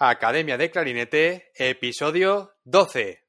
[0.00, 3.27] Academia de Clarinete, episodio 12.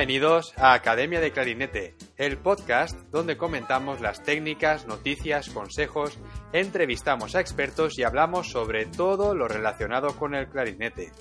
[0.00, 6.18] Bienvenidos a Academia de Clarinete, el podcast donde comentamos las técnicas, noticias, consejos,
[6.54, 11.12] entrevistamos a expertos y hablamos sobre todo lo relacionado con el clarinete.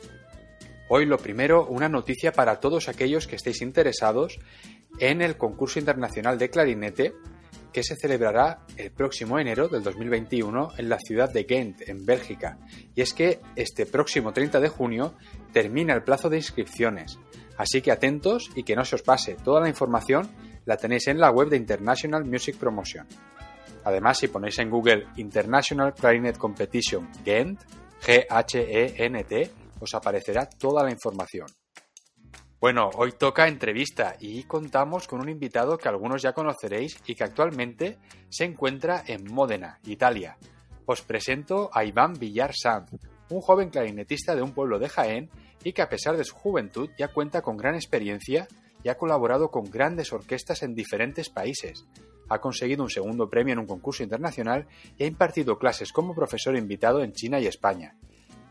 [0.87, 4.39] Hoy lo primero, una noticia para todos aquellos que estéis interesados
[4.97, 7.13] en el concurso internacional de clarinete
[7.73, 12.57] que se celebrará el próximo enero del 2021 en la ciudad de Ghent, en Bélgica.
[12.95, 15.15] Y es que este próximo 30 de junio
[15.51, 17.19] termina el plazo de inscripciones.
[17.59, 19.35] Así que atentos y que no se os pase.
[19.35, 20.31] Toda la información
[20.63, 23.05] la tenéis en la web de International Music Promotion.
[23.83, 27.59] Además, si ponéis en Google International Clarinet Competition Ghent,
[27.99, 31.47] G-H-E-N-T, os aparecerá toda la información.
[32.61, 37.25] Bueno, hoy toca entrevista y contamos con un invitado que algunos ya conoceréis y que
[37.25, 37.97] actualmente
[38.29, 40.37] se encuentra en Módena, Italia.
[40.85, 42.91] Os presento a Iván Villar Sanz,
[43.29, 45.29] un joven clarinetista de un pueblo de Jaén
[45.63, 48.47] y que a pesar de su juventud ya cuenta con gran experiencia
[48.83, 51.85] y ha colaborado con grandes orquestas en diferentes países.
[52.29, 56.55] Ha conseguido un segundo premio en un concurso internacional y ha impartido clases como profesor
[56.55, 57.95] invitado en China y España.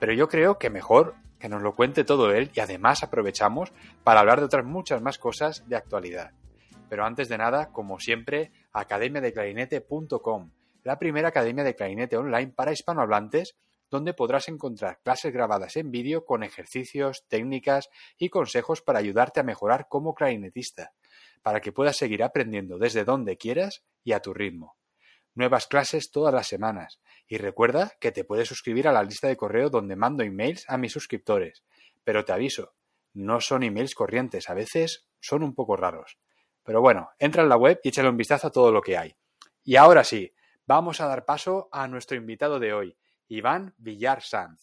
[0.00, 4.20] Pero yo creo que mejor que nos lo cuente todo él y además aprovechamos para
[4.20, 6.32] hablar de otras muchas más cosas de actualidad.
[6.88, 10.50] Pero antes de nada, como siempre, academiadeclarinete.com,
[10.82, 13.56] la primera academia de clarinete online para hispanohablantes
[13.90, 19.44] donde podrás encontrar clases grabadas en vídeo con ejercicios, técnicas y consejos para ayudarte a
[19.44, 20.92] mejorar como clarinetista,
[21.42, 24.76] para que puedas seguir aprendiendo desde donde quieras y a tu ritmo.
[25.34, 29.36] Nuevas clases todas las semanas y recuerda que te puedes suscribir a la lista de
[29.36, 31.62] correo donde mando emails a mis suscriptores,
[32.04, 32.74] pero te aviso,
[33.14, 36.18] no son emails corrientes, a veces son un poco raros.
[36.64, 39.14] Pero bueno, entra en la web y échale un vistazo a todo lo que hay.
[39.64, 40.34] Y ahora sí,
[40.66, 42.96] vamos a dar paso a nuestro invitado de hoy,
[43.30, 44.58] Iván Villar Sanz.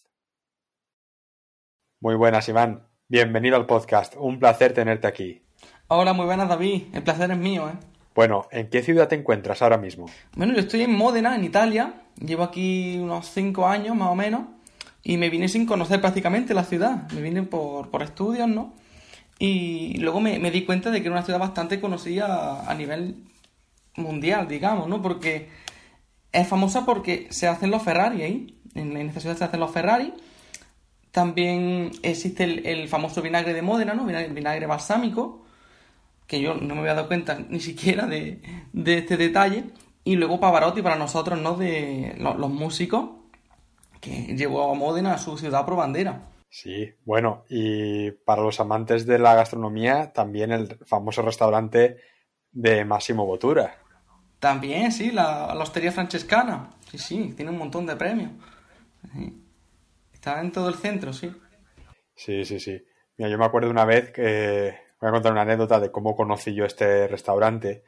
[1.99, 2.87] Muy buenas, Iván.
[3.07, 4.15] Bienvenido al podcast.
[4.17, 5.43] Un placer tenerte aquí.
[5.87, 6.85] Hola, muy buenas, David.
[6.93, 7.77] El placer es mío, ¿eh?
[8.15, 10.07] Bueno, ¿en qué ciudad te encuentras ahora mismo?
[10.35, 11.93] Bueno, yo estoy en Módena, en Italia.
[12.19, 14.47] Llevo aquí unos cinco años, más o menos.
[15.03, 17.07] Y me vine sin conocer prácticamente la ciudad.
[17.11, 18.73] Me vine por, por estudios, ¿no?
[19.37, 23.15] Y luego me, me, di cuenta de que era una ciudad bastante conocida a nivel
[23.95, 25.03] mundial, digamos, ¿no?
[25.03, 25.49] Porque
[26.41, 30.13] es famosa porque se hacen los Ferrari ahí en, esta ciudad se hacen los Ferrari.
[31.11, 34.05] También existe el, famoso vinagre de Módena, ¿no?
[34.05, 35.45] Vinagre, balsámico,
[36.27, 38.41] que yo no me había dado cuenta ni siquiera de,
[38.85, 39.63] este detalle.
[40.03, 41.55] Y luego Pavarotti para nosotros, ¿no?
[41.55, 43.11] De los, músicos,
[44.01, 46.27] que llevó a Módena a su ciudad por bandera.
[46.49, 51.97] Sí, bueno, y para los amantes de la gastronomía, también el famoso restaurante
[52.51, 53.77] de Massimo Bottura.
[54.45, 56.69] También, sí, la, la hostería francescana.
[56.91, 58.29] Sí, sí, tiene un montón de premios.
[60.13, 61.31] Está en todo el centro, sí.
[62.13, 62.79] Sí, sí, sí.
[63.17, 66.53] Mira, yo me acuerdo una vez que voy a contar una anécdota de cómo conocí
[66.53, 67.85] yo este restaurante.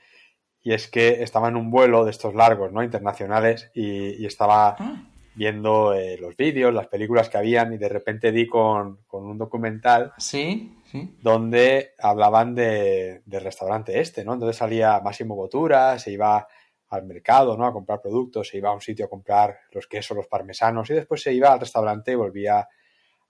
[0.64, 2.82] Y es que estaba en un vuelo de estos largos, ¿no?
[2.82, 5.04] Internacionales, y, estaba ah.
[5.36, 10.12] viendo eh, los vídeos, las películas que habían, y de repente di con, un documental.
[10.18, 10.76] Sí,
[11.22, 14.34] Donde hablaban de, del restaurante este, ¿no?
[14.34, 16.48] Entonces salía Máximo Botura, se iba
[16.90, 17.66] al mercado, ¿no?
[17.66, 20.94] A comprar productos, se iba a un sitio a comprar los quesos, los parmesanos y
[20.94, 22.68] después se iba al restaurante y volvía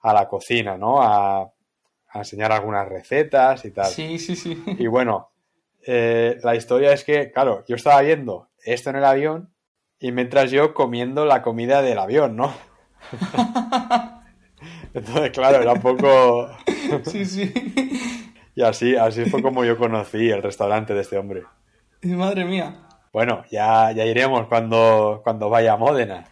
[0.02, 1.02] a la cocina, ¿no?
[1.02, 1.52] A,
[2.14, 3.86] enseñar algunas recetas y tal.
[3.92, 4.64] Sí, sí, sí.
[4.80, 5.30] Y bueno,
[5.86, 9.54] eh, la historia es que, claro, yo estaba viendo esto en el avión
[10.00, 12.52] y mientras yo comiendo la comida del avión, ¿no?
[14.96, 16.50] Entonces, claro, era un poco...
[17.06, 17.54] sí, sí.
[18.56, 21.44] Y así, así fue como yo conocí el restaurante de este hombre.
[22.02, 22.88] Madre mía.
[23.14, 26.26] Bueno, ya, ya iremos cuando, cuando vaya a Módena.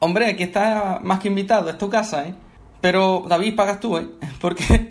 [0.00, 2.34] Hombre, aquí está más que invitado, es tu casa, ¿eh?
[2.80, 4.08] Pero David, pagas tú, ¿eh?
[4.40, 4.64] Porque...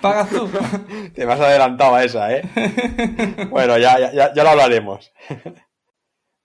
[0.00, 0.50] pagas tú.
[1.14, 2.42] Te vas adelantado a esa, ¿eh?
[3.50, 5.12] bueno, ya, ya, ya lo hablaremos.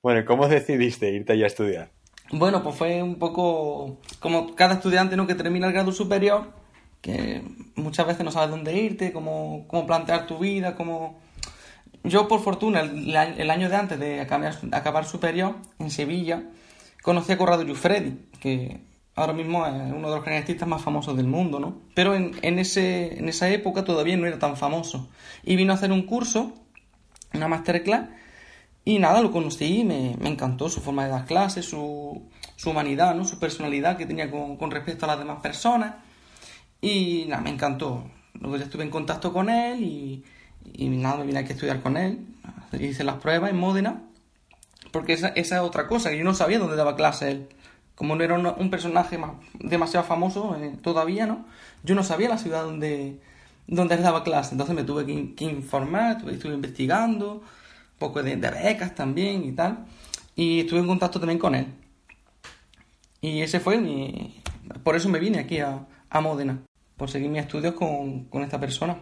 [0.04, 1.92] bueno, ¿cómo decidiste irte a estudiar?
[2.32, 5.26] Bueno, pues fue un poco como cada estudiante ¿no?
[5.26, 6.54] que termina el grado superior,
[7.02, 7.42] que
[7.76, 11.18] muchas veces no sabes dónde irte, cómo, cómo plantear tu vida, cómo
[12.04, 16.44] yo, por fortuna, el, año de antes de acabar, superior, en Sevilla,
[17.04, 18.80] conocí a Corrado Giuffredi, que
[19.16, 21.82] ahora mismo es uno de los clarinetistas más famosos del mundo, ¿no?
[21.96, 25.10] Pero en, en, ese, en esa época todavía no era tan famoso.
[25.44, 26.54] Y vino a hacer un curso,
[27.34, 28.08] una masterclass,
[28.86, 32.24] y nada, lo conocí y me, me encantó su forma de dar clases, su,
[32.56, 33.26] su humanidad, ¿no?
[33.26, 35.96] Su personalidad que tenía con, con respecto a las demás personas.
[36.82, 38.10] Y nada, me encantó.
[38.34, 40.24] Luego ya estuve en contacto con él y,
[40.74, 42.26] y nada, me vine aquí a estudiar con él.
[42.80, 44.04] Hice las pruebas en Módena.
[44.92, 47.50] Porque esa, esa es otra cosa, que yo no sabía dónde daba clase él.
[47.96, 51.46] Como no era un, un personaje más, demasiado famoso eh, todavía, ¿no?
[51.84, 53.20] Yo no sabía la ciudad donde,
[53.68, 54.54] donde él daba clase.
[54.54, 57.44] Entonces me tuve que, que informar, estuve, estuve investigando,
[58.00, 59.86] poco de, de becas también y tal.
[60.36, 61.68] Y estuve en contacto también con él.
[63.22, 64.42] Y ese fue mi...
[64.84, 66.62] Por eso me vine aquí a, a Módena,
[66.96, 69.02] por seguir mis estudios con, con esta persona.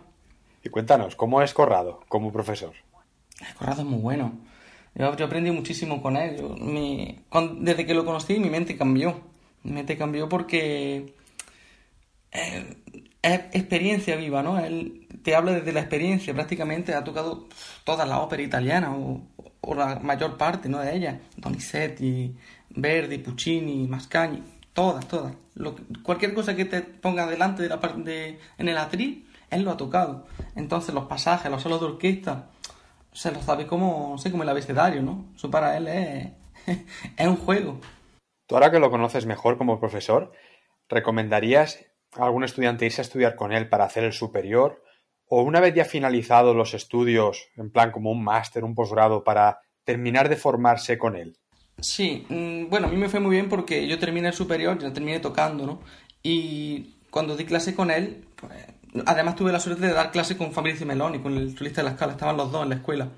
[0.64, 2.74] Y cuéntanos, ¿cómo es Corrado como profesor?
[3.58, 4.34] Corrado es muy bueno.
[4.96, 6.38] Yo, yo aprendí muchísimo con él.
[6.38, 9.22] Yo, mi, con, desde que lo conocí, mi mente cambió.
[9.64, 11.14] Mi mente cambió porque
[12.32, 12.76] eh,
[13.22, 14.60] es experiencia viva, ¿no?
[14.60, 16.34] Él te habla desde la experiencia.
[16.34, 17.48] Prácticamente ha tocado
[17.84, 19.22] toda la ópera italiana o,
[19.62, 20.80] o la mayor parte, ¿no?
[20.80, 21.20] De ella.
[21.36, 22.36] Donizetti,
[22.70, 24.44] Verdi, Puccini, Mascagni,
[24.74, 25.34] todas, todas.
[25.56, 29.64] Lo, cualquier cosa que te ponga delante de la parte de, en el atril, él
[29.64, 30.26] lo ha tocado.
[30.56, 32.50] Entonces los pasajes, los solos de orquesta,
[33.12, 35.26] se lo sabe como, no sé, como el abecedario, ¿no?
[35.36, 36.28] Eso para él es,
[37.18, 37.80] es un juego.
[38.46, 40.32] Tú ahora que lo conoces mejor como profesor,
[40.88, 44.84] ¿recomendarías algún estudiante irse a estudiar con él para hacer el superior?
[45.30, 49.60] ¿O una vez ya finalizado los estudios, en plan como un máster, un posgrado, para
[49.84, 51.38] terminar de formarse con él?
[51.80, 54.94] Sí, mm, bueno, a mí me fue muy bien porque yo terminé el superior, ya
[54.94, 55.82] terminé tocando, ¿no?
[56.24, 58.54] Y cuando di clase con él, pues,
[59.06, 61.94] además tuve la suerte de dar clase con Fabrizio Meloni, con el solista de la
[61.94, 63.10] escala, estaban los dos en la escuela.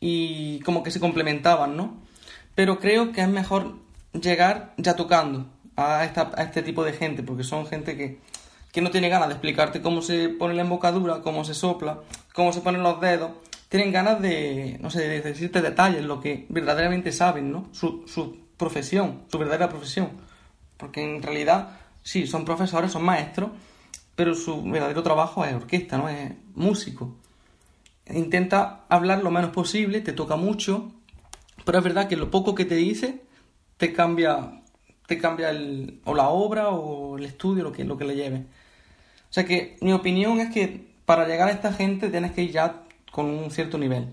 [0.00, 2.02] Y como que se complementaban, ¿no?
[2.54, 3.76] Pero creo que es mejor
[4.12, 5.46] llegar ya tocando
[5.76, 8.18] a, este tipo de gente, porque son gente que,
[8.70, 12.00] que no tiene ganas de explicarte cómo se pone la embocadura, cómo se sopla,
[12.34, 13.32] cómo se ponen los dedos.
[13.68, 17.68] Tienen ganas de, no sé, de decirte detalles, lo que verdaderamente saben, ¿no?
[17.72, 20.10] Su, su profesión, su verdadera profesión.
[20.76, 23.50] Porque en realidad, sí, son profesores, son maestros,
[24.14, 26.08] pero su verdadero trabajo es orquesta, ¿no?
[26.08, 27.16] Es músico.
[28.10, 30.92] Intenta hablar lo menos posible, te toca mucho,
[31.64, 33.22] pero es verdad que lo poco que te dice
[33.76, 34.61] te cambia,
[35.06, 38.38] te cambia el, o la obra o el estudio, lo que, lo que le lleve.
[38.38, 42.52] O sea que mi opinión es que para llegar a esta gente tienes que ir
[42.52, 44.08] ya con un cierto nivel.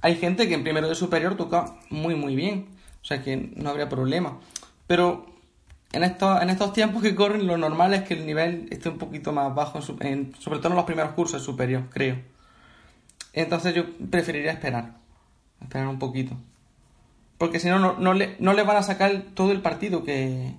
[0.00, 2.68] Hay gente que en primero de superior toca muy muy bien,
[3.02, 4.38] o sea que no habría problema.
[4.86, 5.26] Pero
[5.92, 8.98] en estos, en estos tiempos que corren, lo normal es que el nivel esté un
[8.98, 12.18] poquito más bajo, en, sobre todo en los primeros cursos superior, creo.
[13.32, 14.96] Entonces yo preferiría esperar,
[15.60, 16.36] esperar un poquito.
[17.38, 20.54] Porque si no, no, no, le, no le van a sacar todo el partido que,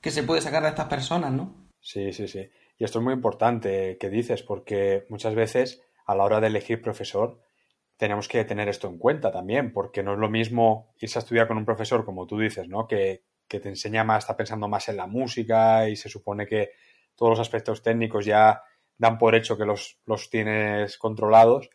[0.00, 1.54] que se puede sacar de estas personas, ¿no?
[1.80, 2.48] Sí, sí, sí.
[2.78, 6.80] Y esto es muy importante que dices, porque muchas veces a la hora de elegir
[6.80, 7.40] profesor
[7.96, 11.48] tenemos que tener esto en cuenta también, porque no es lo mismo irse a estudiar
[11.48, 12.86] con un profesor, como tú dices, ¿no?
[12.86, 16.70] Que, que te enseña más, está pensando más en la música y se supone que
[17.16, 18.62] todos los aspectos técnicos ya
[18.96, 21.70] dan por hecho que los, los tienes controlados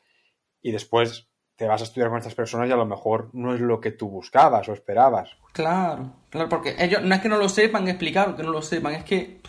[0.62, 3.62] y después te vas a estudiar con estas personas y a lo mejor no es
[3.62, 5.32] lo que tú buscabas o esperabas.
[5.52, 8.94] Claro, claro, porque ellos no es que no lo sepan explicar que no lo sepan,
[8.94, 9.42] es que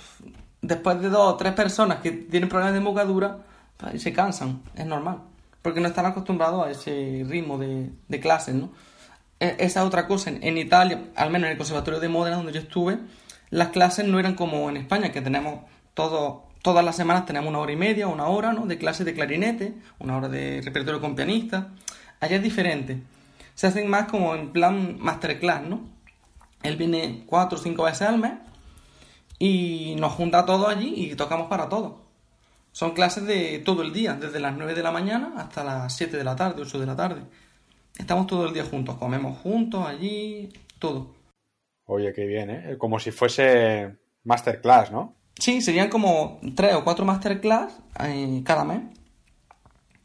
[0.60, 3.38] después de dos o tres personas que tienen problemas de embocadura,
[3.76, 5.22] pues, se cansan, es normal,
[5.62, 8.70] porque no están acostumbrados a ese ritmo de, de clases, ¿no?
[9.40, 10.30] esa otra cosa.
[10.30, 12.98] En, Italia, al menos en el Conservatorio de Módena donde yo estuve,
[13.50, 15.60] las clases no eran como en España, que tenemos
[15.94, 18.66] todo, todas las semanas tenemos una hora y media, una hora, ¿no?
[18.66, 21.72] De clases de clarinete, una hora de repertorio con pianista.
[22.24, 23.02] Allá es diferente.
[23.54, 25.82] Se hacen más como en plan masterclass, ¿no?
[26.62, 28.32] Él viene cuatro o cinco veces al mes
[29.38, 32.00] y nos junta todos allí y tocamos para todos.
[32.72, 36.16] Son clases de todo el día, desde las 9 de la mañana hasta las 7
[36.16, 37.24] de la tarde, 8 de la tarde.
[37.98, 41.14] Estamos todo el día juntos, comemos juntos allí, todo.
[41.84, 42.78] Oye, qué bien, ¿eh?
[42.78, 45.14] Como si fuese masterclass, ¿no?
[45.38, 48.80] Sí, serían como tres o cuatro masterclass eh, cada mes.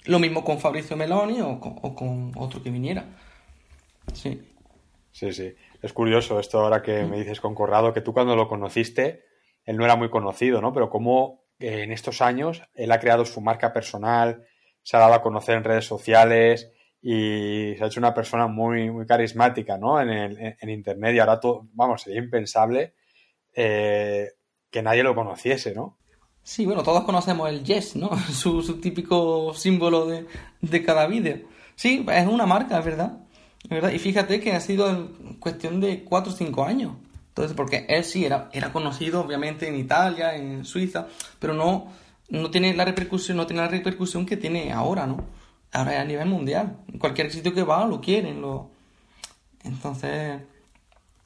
[0.09, 3.05] Lo mismo con Fabricio Meloni o con, o con, otro que viniera.
[4.11, 4.41] Sí.
[5.11, 5.53] Sí, sí.
[5.83, 9.25] Es curioso esto ahora que me dices con Corrado, que tú cuando lo conociste,
[9.65, 10.73] él no era muy conocido, ¿no?
[10.73, 14.47] Pero cómo eh, en estos años él ha creado su marca personal,
[14.81, 16.71] se ha dado a conocer en redes sociales,
[17.03, 20.01] y se ha hecho una persona muy, muy carismática, ¿no?
[20.01, 22.95] En, el, en Internet y ahora, todo, vamos, sería impensable
[23.53, 24.31] eh,
[24.71, 25.98] que nadie lo conociese, ¿no?
[26.49, 28.09] Sí, bueno, todos conocemos el Yes, ¿no?
[28.33, 30.25] Su, su típico símbolo de,
[30.61, 31.41] de cada vídeo.
[31.75, 33.19] Sí, es una marca, es verdad.
[33.69, 33.91] ¿verdad?
[33.91, 36.93] Y fíjate que ha sido en cuestión de 4 o 5 años.
[37.27, 41.05] Entonces, porque él sí era, era conocido, obviamente, en Italia, en Suiza,
[41.37, 41.93] pero no,
[42.29, 45.23] no tiene la repercusión, no tiene la repercusión que tiene ahora, ¿no?
[45.71, 46.77] Ahora es a nivel mundial.
[46.91, 48.71] En cualquier sitio que va lo quieren, lo.
[49.63, 50.41] Entonces.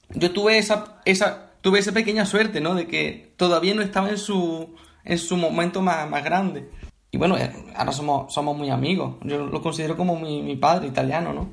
[0.09, 2.75] Yo tuve esa, esa, tuve esa pequeña suerte, ¿no?
[2.75, 6.69] De que todavía no estaba en su, en su momento más, más grande.
[7.11, 9.17] Y bueno, eh, ahora somos, somos muy amigos.
[9.23, 11.49] Yo lo considero como mi, mi padre italiano, ¿no?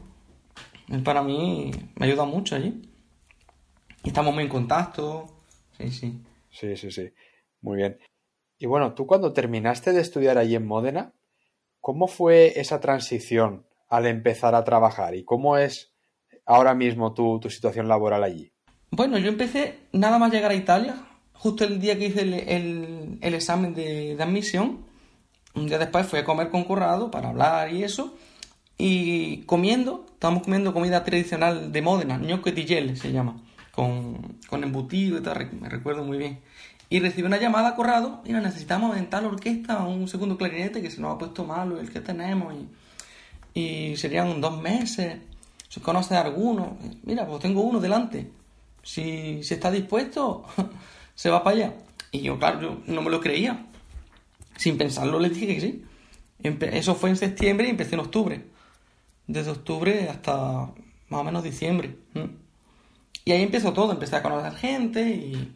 [0.88, 2.82] Él para mí me ayuda mucho allí.
[4.02, 5.26] Y estamos muy en contacto.
[5.76, 6.20] Sí, sí.
[6.50, 7.10] Sí, sí, sí.
[7.60, 7.98] Muy bien.
[8.58, 11.14] Y bueno, tú cuando terminaste de estudiar allí en Módena,
[11.80, 15.14] ¿cómo fue esa transición al empezar a trabajar?
[15.14, 15.92] ¿Y cómo es
[16.44, 18.52] ahora mismo tu, tu situación laboral allí?
[18.90, 21.06] Bueno, yo empecé nada más llegar a Italia,
[21.40, 24.80] justo el día que hice el, el, examen de, admisión.
[25.54, 28.14] Un día después fui a comer con Corrado para hablar y eso.
[28.76, 33.36] Y comiendo, estábamos comiendo comida tradicional de Módena, gnocchi di se llama
[33.72, 36.40] con, con embutido y tal, me recuerdo muy bien.
[36.90, 40.90] Y recibí una llamada a Corrado, mira, necesitamos en tal orquesta un segundo clarinete que
[40.90, 42.54] se nos ha puesto malo el que tenemos
[43.54, 45.18] y, y serían dos meses.
[45.68, 48.30] Si conoces alguno, mira, pues tengo uno delante.
[48.82, 50.44] Si, si está dispuesto,
[51.14, 51.74] se va para allá.
[52.10, 53.66] Y yo, claro, yo no me lo creía.
[54.56, 55.84] Sin pensarlo le dije que sí.
[56.42, 58.44] Eso fue en septiembre y empecé en octubre.
[59.26, 60.72] Desde octubre hasta
[61.08, 61.96] más o menos diciembre.
[63.24, 65.54] Y ahí empezó todo, empecé a conocer gente y,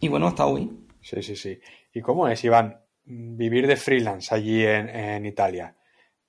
[0.00, 0.70] y bueno, hasta hoy.
[1.00, 1.58] Sí, sí, sí.
[1.92, 5.76] ¿Y cómo es, Iván, vivir de freelance allí en, en Italia?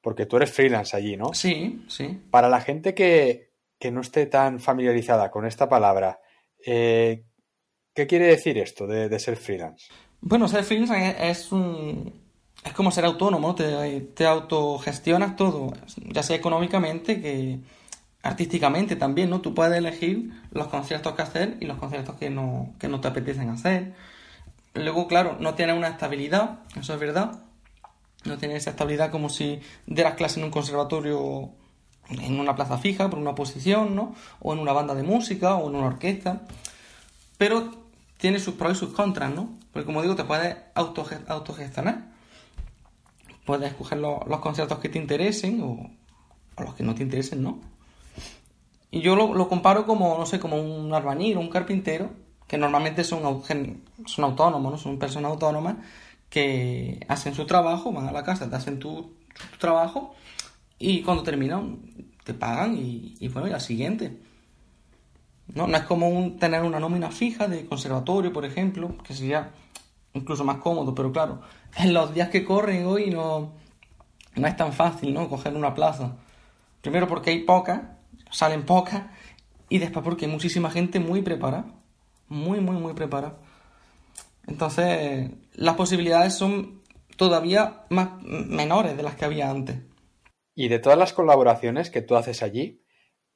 [0.02, 1.34] Porque tú eres freelance allí, ¿no?
[1.34, 2.22] Sí, sí.
[2.32, 6.22] Para la gente que, que no esté tan familiarizada con esta palabra,
[6.66, 7.26] eh,
[7.98, 9.88] ¿qué quiere decir esto de, ser freelance?
[10.22, 12.14] Bueno, ser freelance es un...
[12.64, 15.74] Es como ser autónomo, te, te autogestionas todo,
[16.12, 17.60] ya sea económicamente que
[18.22, 19.42] artísticamente también, ¿no?
[19.42, 23.08] Tú puedes elegir los conciertos que hacer y los conciertos que no, que no te
[23.08, 23.94] apetecen hacer.
[24.74, 27.40] Luego, claro, no tienes una estabilidad, eso es verdad.
[28.26, 31.52] No tienes esa estabilidad como si dieras clase en un conservatorio
[32.10, 34.14] en una plaza fija, por una posición, ¿no?
[34.40, 36.42] O en una banda de música o en una orquesta.
[37.38, 37.87] Pero
[38.18, 39.58] tiene sus pros y sus contras, ¿no?
[39.72, 42.12] Porque como digo, te puedes autogestionar.
[43.46, 45.90] Puedes escoger los, conciertos que te interesen o,
[46.56, 47.62] o los que no te interesen, ¿no?
[48.90, 52.10] Y yo lo, comparo como, no sé, como un albañil, un carpintero,
[52.48, 53.44] que normalmente son,
[54.06, 54.78] son autónomos, ¿no?
[54.78, 55.78] Son personas autónomas
[56.30, 59.14] que hacen su trabajo, van a la casa, te hacen tu,
[59.60, 60.16] trabajo
[60.80, 61.80] y cuando terminan
[62.24, 64.18] te pagan y, y bueno, y al siguiente.
[65.54, 65.68] ¿No?
[65.68, 69.52] no es como un, tener una nómina fija de conservatorio, por ejemplo, que sería
[70.14, 71.42] incluso más cómodo, pero claro,
[71.78, 73.54] en los días que corren hoy no,
[74.36, 75.30] no es tan fácil, ¿no?
[75.30, 76.16] Coger una plaza.
[76.82, 77.82] Primero porque hay pocas
[78.32, 79.04] salen pocas
[79.70, 81.66] y después porque hay muchísima gente muy preparada,
[82.28, 83.38] muy, muy, muy preparada.
[84.48, 86.82] Entonces, las posibilidades son
[87.18, 89.78] todavía más menores de las que había antes.
[90.56, 92.82] Y de todas las colaboraciones que tú haces allí,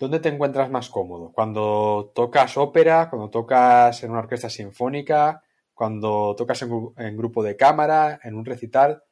[0.06, 1.32] ¿dónde te encuentras más cómodo?
[1.32, 3.10] ¿Cuando tocas ópera?
[3.10, 5.44] ¿Cuando tocas en una orquesta sinfónica?
[5.74, 8.20] ¿Cuando tocas en, en grupo de cámara?
[8.24, 9.04] ¿En un recital?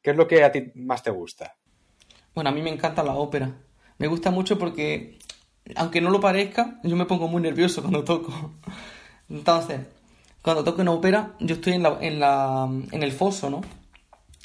[0.00, 1.56] ¿Qué es lo que a ti más te gusta?
[2.34, 3.50] Bueno, a mí me encanta la ópera.
[3.98, 5.18] Me gusta mucho porque
[5.76, 8.52] aunque no lo parezca, yo me pongo muy nervioso cuando toco.
[9.28, 9.80] Entonces,
[10.42, 13.62] cuando toco en ópera, yo estoy en, la, en, en el foso, ¿no?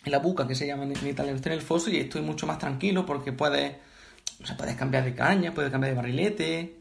[0.06, 1.36] En la buca, que se llama en, italiano.
[1.36, 3.76] Estoy en el foso y estoy mucho más tranquilo porque puedes,
[4.42, 6.80] o sea, puedes cambiar de caña, puedes cambiar de barrilete.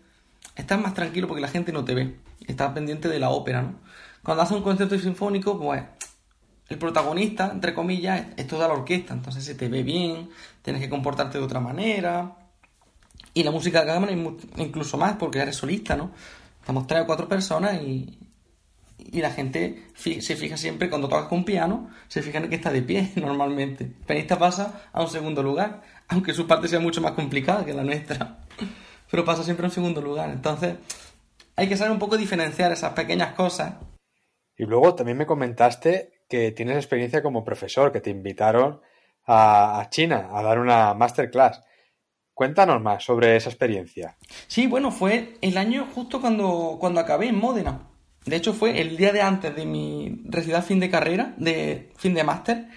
[0.55, 2.17] Estás más tranquilo porque la gente no te ve.
[2.47, 3.81] Estás pendiente de la ópera, ¿no?
[4.23, 5.83] Cuando haces un concierto sinfónico, pues
[6.69, 9.15] el protagonista, entre comillas, es toda la orquesta.
[9.15, 10.31] Entonces se te ve bien,
[10.63, 12.37] tienes que comportarte de otra manera
[13.35, 14.13] y la música de cámara
[14.57, 16.11] incluso más, porque eres solista, ¿no?
[16.61, 18.19] Estamos tres o cuatro personas y,
[18.99, 22.73] y la gente se fija siempre cuando tocas con piano, se fijan en que está
[22.73, 23.85] de pie normalmente.
[23.85, 27.73] El pianista pasa a un segundo lugar, aunque su parte sea mucho más complicada que
[27.73, 28.41] la nuestra.
[29.11, 30.31] Pero pasa siempre a un segundo lugar.
[30.31, 30.75] Entonces,
[31.57, 33.75] hay que saber un poco diferenciar esas pequeñas cosas.
[34.57, 38.83] Y luego también me comentaste que tienes experiencia como profesor, que te invitaron
[39.25, 41.63] a, a China a dar una masterclass.
[42.35, 44.17] Cuéntanos más sobre esa experiencia.
[44.47, 47.89] Sí, bueno, fue el año justo cuando, cuando acabé en Módena.
[48.25, 52.15] De hecho, fue el día de antes de mi residencia fin de carrera, de fin
[52.15, 52.69] de máster,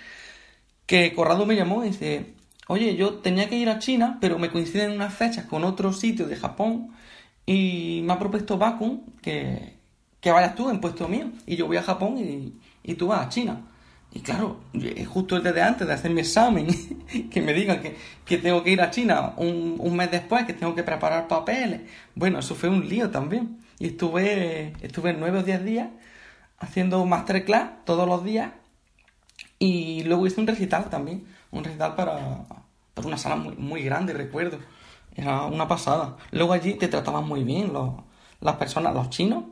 [0.85, 2.33] que Corrado me llamó y dice,
[2.67, 6.27] oye, yo tenía que ir a China, pero me coinciden unas fechas con otro sitio
[6.27, 6.91] de Japón
[7.45, 9.77] y me ha propuesto Bakun que,
[10.19, 13.25] que vayas tú en puesto mío y yo voy a Japón y, y tú vas
[13.25, 13.61] a China.
[14.13, 14.59] Y claro,
[15.07, 16.67] justo desde antes de hacer mi examen,
[17.31, 17.81] que me digan
[18.25, 21.81] que, tengo que ir a China un, un, mes después, que tengo que preparar papeles.
[22.13, 23.59] Bueno, eso fue un lío también.
[23.81, 25.89] Y estuve, estuve nueve o diez días
[26.59, 28.51] haciendo masterclass todos los días.
[29.57, 31.25] Y luego hice un recital también.
[31.49, 32.45] Un recital para,
[32.93, 34.59] para una sala muy, muy grande, recuerdo.
[35.15, 36.17] Era una pasada.
[36.31, 37.95] Luego allí te trataban muy bien los,
[38.39, 39.45] las personas, los chinos.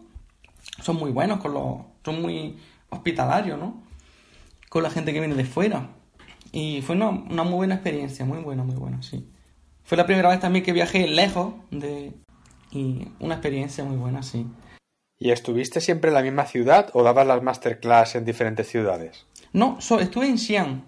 [0.81, 1.77] Son muy buenos con los...
[2.05, 2.57] Son muy
[2.91, 3.89] hospitalarios, ¿no?
[4.69, 5.89] con la gente que viene de fuera.
[6.51, 9.27] Y fue una, muy buena experiencia, muy buena, muy buena, sí.
[9.83, 12.13] Fue la primera vez también que viajé lejos de...
[12.71, 14.45] y una experiencia muy buena, sí.
[15.17, 19.25] ¿Y estuviste siempre en la misma ciudad o dabas las masterclass en diferentes ciudades?
[19.51, 20.83] No, estuve en Xi'an,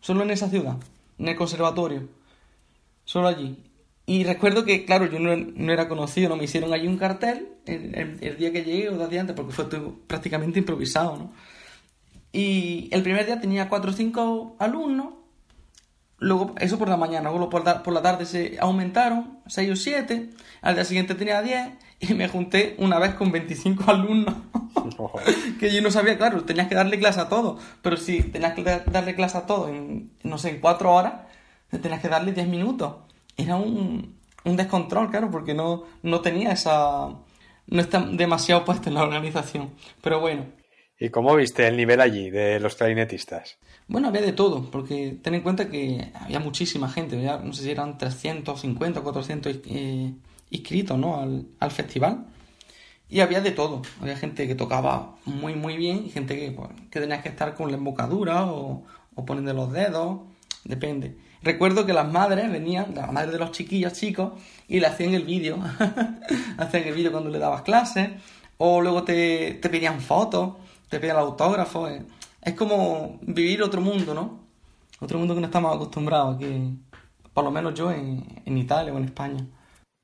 [0.00, 0.76] solo en esa ciudad,
[1.18, 2.08] en el conservatorio,
[3.04, 3.62] solo allí.
[4.06, 8.36] Y recuerdo que, claro, yo no, era conocido, no me hicieron allí un cartel el,
[8.38, 9.68] día que llegué o dos días antes, porque fue
[10.06, 11.32] prácticamente improvisado, ¿no?
[12.32, 15.14] Y el primer día tenía 4 o 5 alumnos.
[16.18, 17.30] Luego, eso por la mañana.
[17.30, 20.30] Luego por la, por la tarde se aumentaron, 6 o 7.
[20.62, 21.68] Al día siguiente tenía 10.
[22.00, 24.34] Y me junté una vez con 25 alumnos.
[25.60, 27.62] que yo no sabía, claro, tenías que darle clase a todos.
[27.82, 31.14] Pero si tenías que darle clase a todos en, no sé, en 4 horas,
[31.82, 32.96] tenías que darle 10 minutos.
[33.36, 37.08] Era un, un descontrol, claro, porque no, no tenía esa.
[37.66, 39.72] No está demasiado puesto en la organización.
[40.00, 40.46] Pero bueno,
[41.00, 43.58] ¿Y cómo viste el nivel allí de los clarinetistas?
[43.88, 47.70] Bueno, había de todo, porque ten en cuenta que había muchísima gente, no sé si
[47.70, 50.12] eran 350 o 400 eh,
[50.50, 51.20] inscritos ¿no?
[51.20, 52.26] al, festival.
[53.08, 53.80] Y había de todo.
[54.02, 57.54] Había gente que tocaba muy, muy bien y gente que, pues, que tenía que estar
[57.54, 60.20] con la embocadura o, o poniendo los dedos,
[60.64, 61.16] depende.
[61.42, 64.32] Recuerdo que las madres venían, las madres de los chiquillos chicos,
[64.68, 65.58] y le hacían el vídeo.
[66.58, 68.10] hacían el vídeo cuando le dabas clases,
[68.58, 70.52] o luego te, te pedían fotos
[70.88, 71.88] te pide el autógrafo.
[71.88, 72.02] Eh.
[72.42, 74.46] Es como vivir otro mundo, ¿no?
[75.00, 76.78] Otro mundo que no estamos acostumbrados aquí,
[77.32, 79.46] por lo menos yo en, en Italia o en España.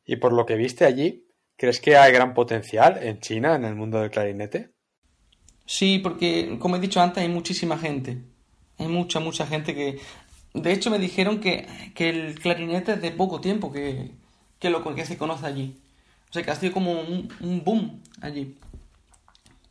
[0.04, 1.26] Y por lo que viste allí,
[1.56, 4.72] ¿crees que hay gran potencial en China, en el mundo del clarinete?
[5.66, 8.18] Sí, porque, como he dicho antes, hay muchísima gente.
[8.78, 9.98] Hay mucha, mucha gente que...
[10.52, 14.12] De hecho, me dijeron que, que el clarinete es de poco tiempo que,
[14.60, 15.80] que lo que se conoce allí.
[16.30, 18.56] O sea, que ha sido como un, un boom allí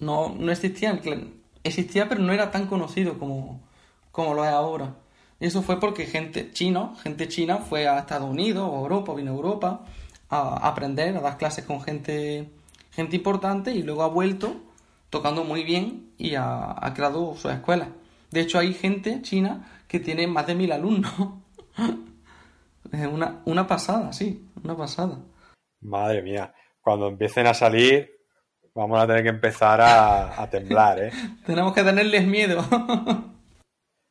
[0.03, 0.99] no, no existía,
[1.63, 3.61] existía pero no era tan conocido como,
[4.11, 4.95] como lo es ahora.
[5.39, 9.35] Eso fue porque gente chino, gente china fue a Estados Unidos o Europa, vino a
[9.35, 9.85] Europa
[10.29, 12.49] a aprender, a dar clases con gente,
[12.91, 14.55] gente importante y luego ha vuelto
[15.09, 17.89] tocando muy bien y ha, creado su escuela.
[18.31, 21.13] De hecho, hay gente china que tiene más de mil alumnos.
[22.91, 25.19] es una, una pasada, sí, una pasada.
[25.81, 28.09] Madre mía, cuando empiecen a salir
[28.75, 31.11] Vamos a tener que empezar a, temblar, ¿eh?
[31.45, 32.65] Tenemos que tenerles miedo.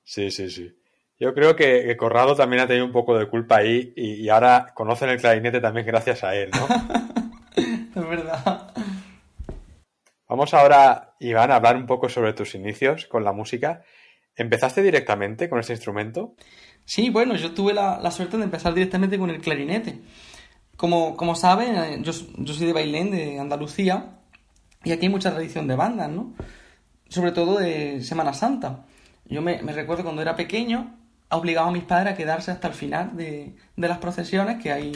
[0.05, 0.73] sí, sí, sí.
[1.19, 5.09] Yo creo que, Corrado también ha tenido un poco de culpa ahí y, ahora conocen
[5.09, 6.67] el clarinete también gracias a él, ¿no?
[7.57, 8.73] es verdad.
[10.29, 13.85] Vamos ahora, Iván, a hablar un poco sobre tus inicios con la música.
[14.35, 16.35] ¿Empezaste directamente con este instrumento?
[16.85, 20.01] Sí, bueno, yo tuve la, suerte de empezar directamente con el clarinete.
[20.77, 24.22] Como, como saben, eh, yo, yo soy de Bailén, de Andalucía,
[24.85, 26.33] y aquí hay mucha tradición de bandas, ¿no?
[27.09, 28.85] Sobre todo de Semana Santa.
[29.27, 30.97] Yo me, recuerdo cuando era pequeño,
[31.29, 34.93] ha obligado a mis padres a quedarse hasta el final de, las procesiones, que hay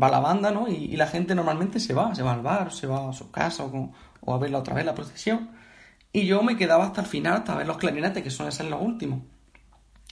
[0.00, 0.68] va la banda, ¿no?
[0.68, 3.64] Y, la gente normalmente se va, se va al bar, se va a su casa
[3.64, 3.92] o,
[4.32, 5.50] a verla otra vez la procesión.
[6.12, 8.82] Y yo me quedaba hasta el final, hasta ver los clarinetes, que suelen ser los
[8.82, 9.20] últimos.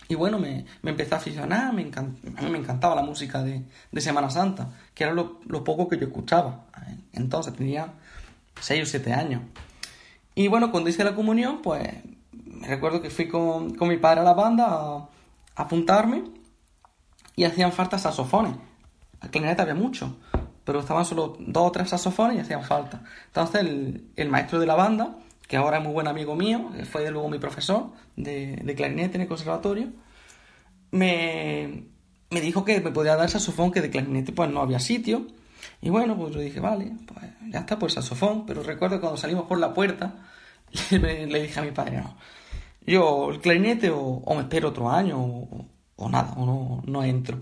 [0.09, 3.65] Y bueno, me, empecé a aficionar, me me encantaba la música de,
[4.01, 6.67] Semana Santa, que era lo, poco que yo escuchaba.
[7.13, 7.95] Entonces tenía
[8.61, 9.43] 6 o 7 años.
[10.35, 11.89] Y bueno, cuando hice la comunión, pues
[12.33, 15.09] me recuerdo que fui con, mi padre a la banda a,
[15.57, 16.25] apuntarme
[17.37, 18.55] y hacían falta saxofones.
[19.21, 20.17] Al clarinete había mucho,
[20.65, 23.03] pero estaban solo dos o tres saxofones y hacían falta.
[23.27, 23.63] Entonces
[24.17, 27.39] el, maestro de la banda, que ahora es muy buen amigo mío, fue luego mi
[27.39, 29.89] profesor de, de clarinete en el conservatorio,
[30.93, 31.85] me,
[32.31, 35.27] me dijo que me podía dar saxofón, que de clarinete pues no había sitio
[35.83, 38.47] y bueno, pues yo dije, vale, pues ya está, pues saxofón.
[38.47, 40.15] Pero recuerdo cuando salimos por la puerta,
[40.91, 42.17] le, dije a mi padre, no,
[42.87, 47.41] yo el clarinete o, me espero otro año o, nada, o no, no entro.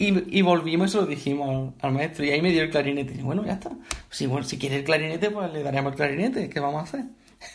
[0.00, 3.14] Y, volvimos y se lo dijimos al, maestro y ahí me dio el clarinete.
[3.14, 3.72] Y bueno, ya está.
[4.10, 6.48] Si, bueno, si quiere el clarinete, pues le daremos el clarinete.
[6.48, 7.04] ¿Qué vamos a hacer?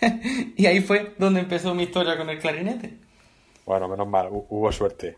[0.57, 2.97] y ahí fue donde empezó mi historia con el clarinete.
[3.65, 5.15] Bueno, menos mal, hubo suerte.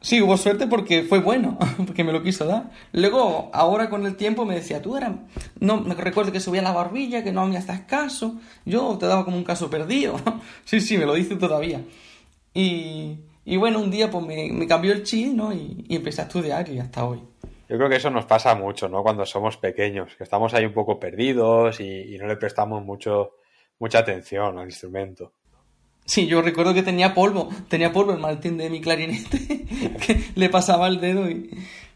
[0.00, 2.70] Sí, hubo suerte porque fue bueno, porque me lo quiso dar.
[2.92, 5.12] Luego, ahora con el tiempo me decía, tú eras...
[5.58, 8.36] No, me recuerdo que subía la barbilla, que no me hacías caso.
[8.64, 10.16] Yo te daba como un caso perdido.
[10.64, 11.82] sí, sí, me lo dice todavía.
[12.54, 15.52] Y, y bueno, un día pues me, cambió el chi, ¿no?
[15.52, 17.22] Y, empecé a estudiar y hasta hoy.
[17.68, 19.02] Yo creo que eso nos pasa mucho, ¿no?
[19.02, 23.32] Cuando somos pequeños, que estamos ahí un poco perdidos y, y no le prestamos mucho,
[23.78, 25.32] mucha atención al instrumento.
[26.06, 29.66] Sí, yo recuerdo que tenía polvo, tenía polvo el Martín de mi clarinete,
[30.06, 31.50] que le pasaba el dedo y...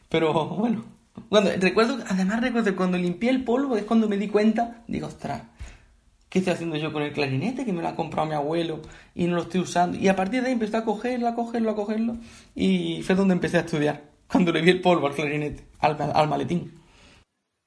[0.08, 0.84] Pero bueno,
[1.28, 5.42] cuando, recuerdo, además recuerdo cuando limpié el polvo es cuando me di cuenta, digo, ostras,
[6.28, 7.64] ¿qué estoy haciendo yo con el clarinete?
[7.64, 8.80] Que me lo ha comprado mi abuelo
[9.14, 9.96] y no lo estoy usando.
[9.96, 12.16] Y a partir de ahí empecé a cogerlo, a cogerlo, a cogerlo
[12.56, 16.28] y fue donde empecé a estudiar, cuando le vi el polvo al clarinete, al, al
[16.28, 16.72] maletín.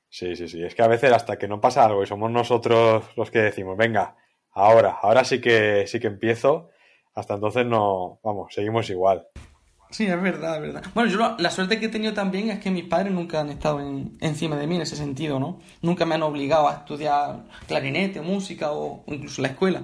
[0.09, 3.05] Sí, sí, sí, es que a veces hasta que no pasa algo y somos nosotros
[3.15, 4.15] los que decimos, venga,
[4.53, 6.69] ahora, ahora sí que sí que empiezo.
[7.15, 9.27] Hasta entonces no, vamos, seguimos igual.
[9.93, 10.83] Sí, es verdad, es verdad.
[10.95, 13.79] Bueno, yo la suerte que he tenido también es que mis padres nunca han estado
[13.79, 15.59] encima de mí en ese sentido, ¿no?
[15.83, 19.83] Nunca me han obligado a estudiar clarinete, música o, incluso la escuela.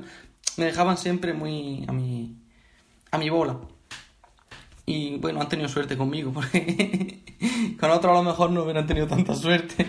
[0.58, 2.36] Me dejaban siempre muy a mi,
[3.12, 3.60] a mi bola.
[4.88, 7.24] Y bueno, han tenido suerte conmigo, porque
[7.80, 9.86] con otros a lo mejor no hubieran tenido tanta suerte,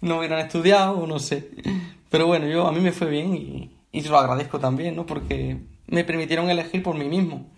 [0.00, 1.50] no hubieran estudiado, o no sé.
[2.10, 5.06] Pero bueno, yo a mí me fue bien y, y se lo agradezco también, ¿no?
[5.06, 7.48] Porque me permitieron elegir por mí mismo.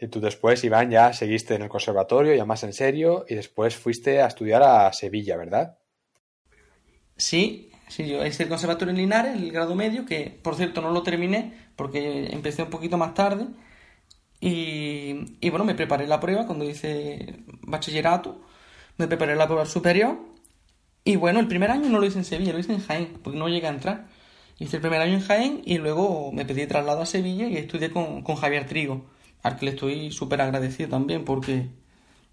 [0.00, 3.76] Y tú después, Iván, ya seguiste en el conservatorio, ya más en serio, y después
[3.76, 5.76] fuiste a estudiar a Sevilla, ¿verdad?
[7.16, 10.92] Sí, sí, yo hice el conservatorio en Linares, el grado medio, que por cierto no
[10.92, 13.48] lo terminé porque empecé un poquito más tarde.
[14.40, 18.40] Y, y bueno, me preparé la prueba cuando hice bachillerato,
[18.96, 20.20] me preparé la prueba superior.
[21.02, 23.40] Y bueno, el primer año no lo hice en Sevilla, lo hice en Jaén, porque
[23.40, 24.17] no llegué a entrar.
[24.58, 27.90] Hice el primer año en Jaén y luego me pedí traslado a Sevilla y estudié
[27.90, 29.06] con, Javier Trigo,
[29.44, 31.68] al que le estoy súper agradecido también porque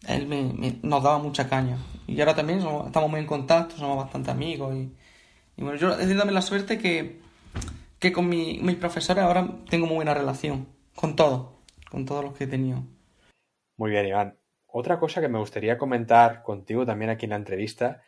[0.07, 1.77] él me, nos daba mucha caña.
[2.07, 4.75] Y ahora también estamos muy en contacto, somos bastante amigos.
[4.75, 7.21] Y, bueno, yo he tenido la suerte que,
[7.99, 11.49] que con mi, mis profesores ahora tengo muy buena relación, con todos,
[11.91, 12.83] con todos los que he tenido.
[13.77, 14.35] Muy bien, Iván.
[14.65, 18.01] Otra cosa que me gustaría comentar contigo también aquí en la entrevista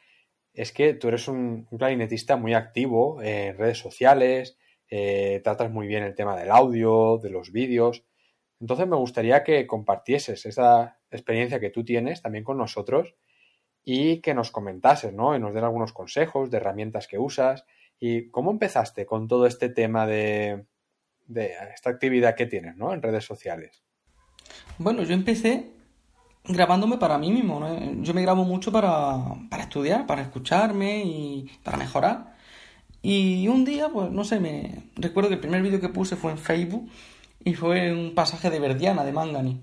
[0.57, 4.57] es que tú eres un, clarinetista muy activo en redes sociales,
[4.89, 8.03] eh, tratas muy bien el tema del audio, de los vídeos.
[8.59, 13.13] Entonces me gustaría que compartieses esa experiencia que tú tienes también con nosotros
[13.83, 15.35] y que nos comentases, ¿no?
[15.35, 17.63] Y nos den algunos consejos de herramientas que usas
[17.99, 20.65] y cómo empezaste con todo este tema de,
[21.27, 22.93] de esta actividad que tienes, ¿no?
[22.93, 23.83] En redes sociales.
[24.79, 25.76] Bueno, yo empecé
[26.47, 27.65] grabándome para mí mismo.
[28.01, 32.35] Yo me grabo mucho para, para estudiar, para escucharme y para mejorar.
[33.01, 36.31] Y un día, pues no sé, me recuerdo que el primer vídeo que puse fue
[36.31, 36.89] en Facebook
[37.43, 39.61] y fue un pasaje de Verdiana, de Mangani,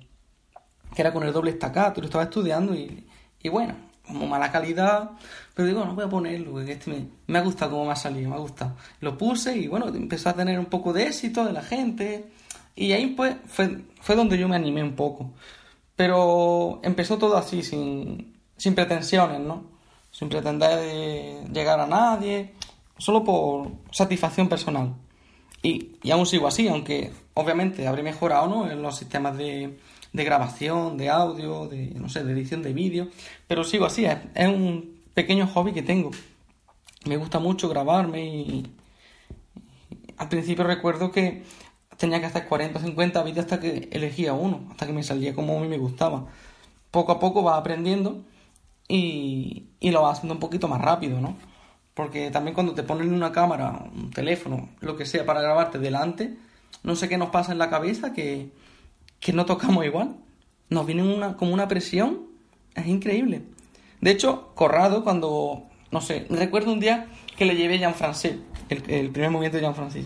[0.94, 3.06] que era con el doble estacato, lo estaba estudiando y,
[3.42, 3.74] y bueno,
[4.06, 5.10] como mala calidad,
[5.54, 7.96] pero digo, no voy a ponerlo, porque este me, me ha gustado cómo me ha
[7.96, 8.76] salido, me ha gustado.
[9.00, 12.26] Lo puse y bueno, empezó a tener un poco de éxito de la gente
[12.76, 15.32] y ahí pues fue, fue donde yo me animé un poco.
[15.96, 19.64] Pero empezó todo así, sin, sin pretensiones, ¿no?
[20.10, 22.54] Sin pretender llegar a nadie,
[22.98, 24.94] solo por satisfacción personal.
[25.62, 28.70] Y, y aún sigo así, aunque obviamente habré mejorado ¿no?
[28.70, 29.78] en los sistemas de,
[30.14, 33.08] de grabación, de audio, de, no sé, de edición de vídeo,
[33.48, 36.12] pero sigo así, es un pequeño hobby que tengo.
[37.04, 38.72] Me gusta mucho grabarme y
[40.16, 41.42] al principio recuerdo que
[41.96, 45.34] tenía que hacer 40 o 50 vídeos hasta que elegía uno, hasta que me salía
[45.34, 46.26] como a mí me gustaba.
[46.90, 48.22] Poco a poco vas aprendiendo
[48.88, 51.36] y, y lo vas haciendo un poquito más rápido, ¿no?
[51.94, 56.36] Porque también cuando te ponen una cámara, un teléfono, lo que sea, para grabarte delante,
[56.82, 58.50] no sé qué nos pasa en la cabeza que,
[59.20, 60.16] que no tocamos igual.
[60.70, 62.26] Nos viene una, como una presión,
[62.74, 63.42] es increíble.
[64.00, 68.36] De hecho, Corrado, cuando, no sé, recuerdo un día que le llevé Jean Francés,
[68.68, 70.04] el, el primer movimiento de Jean Francés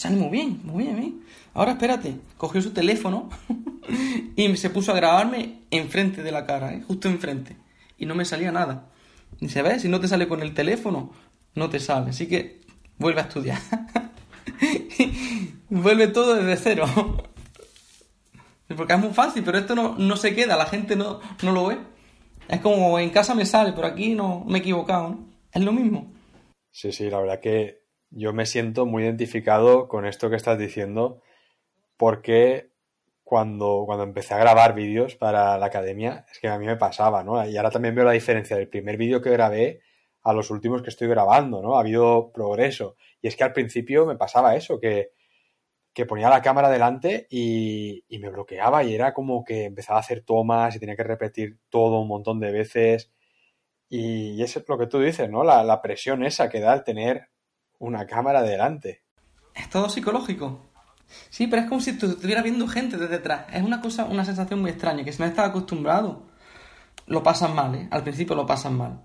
[0.00, 1.12] sale muy bien, muy bien, ¿eh?
[1.52, 3.28] Ahora espérate, cogió su teléfono
[4.34, 6.82] y se puso a grabarme enfrente de la cara, ¿eh?
[6.86, 7.58] justo enfrente.
[7.98, 8.88] Y no me salía nada.
[9.40, 11.12] Y se ve, si no te sale con el teléfono,
[11.54, 12.10] no te sale.
[12.10, 12.62] Así que
[12.96, 13.60] vuelve a estudiar.
[15.68, 16.86] vuelve todo desde cero.
[18.74, 21.66] Porque es muy fácil, pero esto no, no se queda, la gente no, no lo
[21.66, 21.78] ve.
[22.48, 25.28] Es como en casa me sale, pero aquí no me he equivocado, ¿no?
[25.52, 26.10] Es lo mismo.
[26.70, 27.79] Sí, sí, la verdad que
[28.10, 31.22] yo me siento muy identificado con esto que estás diciendo
[31.96, 32.70] porque
[33.24, 37.22] cuando, cuando empecé a grabar vídeos para la academia, es que a mí me pasaba,
[37.22, 37.46] ¿no?
[37.48, 39.82] Y ahora también veo la diferencia del primer vídeo que grabé
[40.22, 41.76] a los últimos que estoy grabando, ¿no?
[41.76, 42.96] Ha habido progreso.
[43.22, 45.12] Y es que al principio me pasaba eso, que
[45.92, 50.00] que ponía la cámara delante y, y, me bloqueaba y era como que empezaba a
[50.02, 53.10] hacer tomas y tenía que repetir todo un montón de veces.
[53.88, 55.44] Y, eso es lo que tú dices, ¿no?
[55.44, 57.28] La, la presión esa que da el tener
[57.80, 59.02] una cámara delante.
[59.54, 60.60] Es todo psicológico.
[61.28, 63.46] Sí, pero es como si estuviera viendo gente desde detrás.
[63.52, 66.22] Es una cosa, una sensación muy extraña, que si no estás acostumbrado,
[67.06, 67.88] lo pasan mal, ¿eh?
[67.90, 69.00] Al principio lo pasan mal.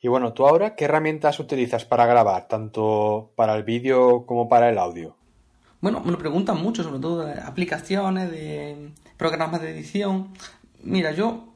[0.00, 4.70] Y bueno, ¿tú ahora qué herramientas utilizas para grabar, tanto para el vídeo como para
[4.70, 5.16] el audio?
[5.80, 10.32] Bueno, me lo preguntan mucho, sobre todo de aplicaciones, de programas de edición.
[10.82, 11.48] Mira, yo,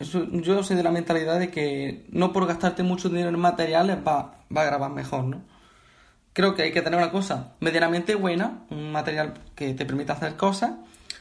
[0.00, 4.44] yo soy de la mentalidad de que no por gastarte mucho dinero en materiales va,
[4.54, 5.51] va a grabar mejor, ¿no?
[6.32, 10.36] Creo que hay que tener una cosa medianamente buena, un material que te permita hacer
[10.36, 10.72] cosas,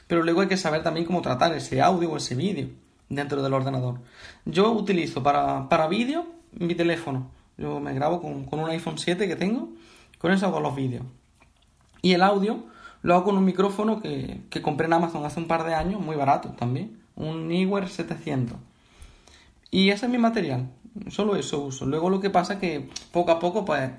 [0.07, 2.69] pero luego hay que saber también cómo tratar ese audio o ese vídeo
[3.09, 3.99] dentro del ordenador.
[4.45, 7.29] Yo utilizo para, para vídeo mi teléfono.
[7.57, 9.69] Yo me grabo con, con un iPhone 7 que tengo,
[10.17, 11.05] con eso hago los vídeos.
[12.01, 12.63] Y el audio
[13.01, 15.99] lo hago con un micrófono que, que compré en Amazon hace un par de años,
[15.99, 18.57] muy barato también, un Neewer 700.
[19.71, 20.69] Y ese es mi material,
[21.09, 21.85] solo eso uso.
[21.85, 23.91] Luego lo que pasa es que poco a poco pues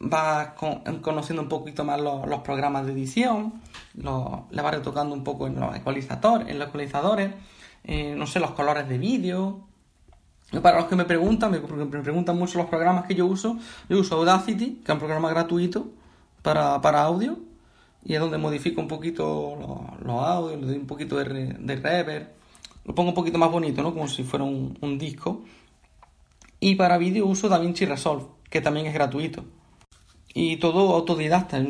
[0.00, 0.54] vas
[1.02, 3.60] conociendo un poquito más los, programas de edición,
[3.94, 7.30] le vas retocando un poco en los ecualizadores, en los ecualizadores
[7.84, 9.66] eh, no sé, los colores de vídeo.
[10.62, 13.56] Para los que me preguntan, me, preguntan mucho los programas que yo uso,
[13.88, 15.88] yo uso Audacity, que es un programa gratuito
[16.42, 17.38] para, audio,
[18.04, 22.28] y es donde modifico un poquito los, audios, le doy un poquito de, de reverb,
[22.84, 23.92] lo pongo un poquito más bonito, ¿no?
[23.92, 25.42] Como si fuera un, un disco.
[26.58, 29.44] Y para vídeo uso DaVinci Resolve, que también es gratuito.
[30.34, 31.62] Y todo autodidacta.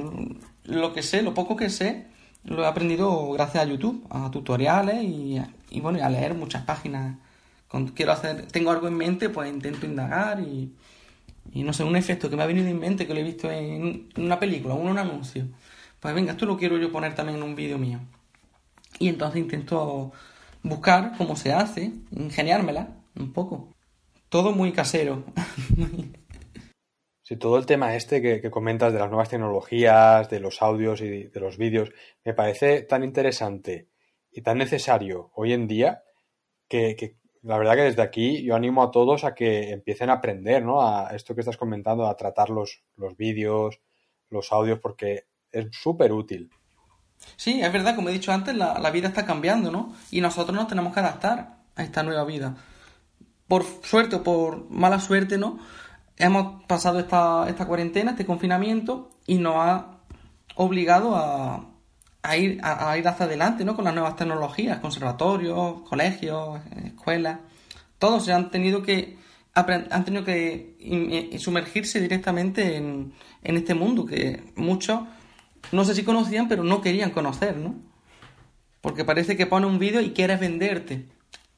[0.64, 2.07] Lo que sé, lo poco que sé,
[2.44, 7.16] lo he aprendido gracias a YouTube, a tutoriales y, y bueno, a leer muchas páginas.
[7.68, 10.73] Cuando quiero hacer, tengo algo en mente, pues intento indagar y,
[11.53, 13.51] y no sé, un efecto que me ha venido en mente, que lo he visto
[13.51, 15.46] en, una película o en un anuncio.
[15.99, 18.01] Pues venga, esto lo quiero yo poner también en un vídeo mío.
[18.99, 20.12] Y entonces intento
[20.62, 23.68] buscar cómo se hace, ingeniármela un poco.
[24.29, 25.25] Todo muy casero.
[27.31, 31.29] Sí, todo el tema este que, comentas de las nuevas tecnologías, de los audios y
[31.29, 31.93] de los vídeos,
[32.25, 33.88] me parece tan interesante
[34.33, 36.03] y tan necesario hoy en día
[36.66, 40.64] que, la verdad que desde aquí yo animo a todos a que empiecen a aprender,
[40.64, 40.83] ¿no?
[40.83, 43.81] A esto que estás comentando, a tratar los, los vídeos,
[44.29, 46.51] los audios, porque es súper útil.
[47.37, 49.95] Sí, es verdad, como he dicho antes, la, la vida está cambiando, ¿no?
[50.11, 52.57] Y nosotros nos tenemos que adaptar a esta nueva vida.
[53.47, 55.61] Por suerte o por mala suerte, ¿no?
[56.20, 59.98] Hemos pasado esta, esta cuarentena, este confinamiento, y nos ha
[60.54, 61.66] obligado a,
[62.22, 63.74] a ir, a, ir hacia adelante ¿no?
[63.74, 67.38] con las nuevas tecnologías, conservatorios, colegios, escuelas.
[67.98, 69.18] Todos se han tenido que
[69.52, 75.00] han tenido que eh, sumergirse directamente en, en este mundo que muchos
[75.72, 77.76] no sé si conocían, pero no querían conocer, ¿no?
[78.80, 81.06] Porque parece que pone un vídeo y quieres venderte.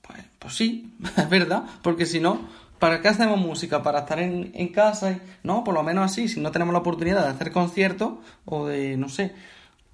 [0.03, 2.49] Pues, pues sí, es verdad, porque si no,
[2.83, 3.81] ¿para qué hacemos música?
[3.81, 5.21] ¿Para estar en, en casa?
[5.45, 8.15] No, por lo menos así, si no tenemos la oportunidad de hacer conciertos
[8.45, 9.35] o de, no sé,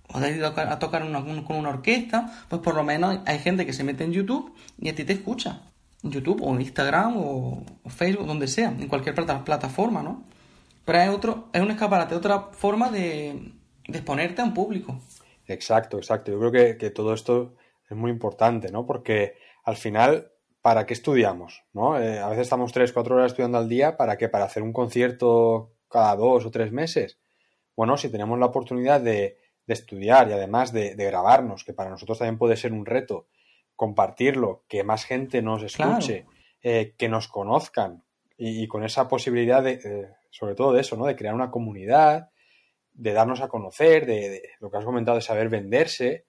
[0.06, 3.74] o de ir a tocar con una orquesta, pues por lo menos hay gente que
[3.74, 5.64] se mete en YouTube y a ti te escucha.
[6.02, 10.24] YouTube o Instagram o, Facebook, donde sea, en cualquier plataforma, ¿no?
[10.86, 13.52] Pero es, otro, es un escaparate, otra forma de,
[13.86, 14.98] de exponerte a un público.
[15.46, 16.32] Exacto, exacto.
[16.32, 17.54] Yo creo que, que todo esto
[17.90, 18.86] es muy importante, ¿no?
[18.86, 20.32] Porque al final
[20.68, 21.64] ¿para qué estudiamos?
[21.72, 21.98] ¿no?
[21.98, 24.28] Eh, a veces estamos tres, cuatro horas estudiando al día, ¿para qué?
[24.28, 27.18] ¿Para hacer un concierto cada dos o tres meses?
[27.74, 32.36] Bueno, si tenemos la oportunidad de, estudiar y además de, grabarnos, que para nosotros también
[32.36, 33.28] puede ser un reto,
[33.76, 36.26] compartirlo, que más gente nos escuche,
[36.62, 38.04] eh, que nos conozcan
[38.36, 41.06] y, con esa posibilidad de, eh, sobre todo de eso, ¿no?
[41.06, 42.28] De crear una comunidad,
[42.92, 46.26] de darnos a conocer, de, lo que has comentado, de saber venderse.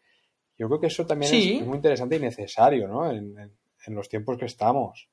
[0.58, 3.12] Yo creo que eso también es, muy interesante y necesario, ¿no?
[3.12, 3.59] en
[3.96, 5.10] los tiempos que estamos.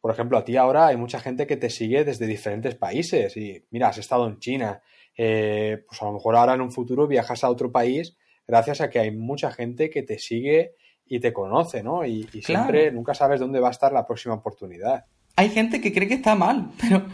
[0.00, 3.64] Por ejemplo, a ti ahora hay mucha gente que te sigue desde diferentes países y
[3.70, 4.82] mira, has estado en China,
[5.16, 8.88] eh, pues a lo mejor ahora en un futuro viajas a otro país gracias a
[8.88, 10.74] que hay mucha gente que te sigue
[11.06, 12.04] y te conoce, ¿no?
[12.06, 15.04] Y, siempre nunca sabes dónde va a estar la próxima oportunidad.
[15.36, 17.04] Hay gente que cree que está mal, pero,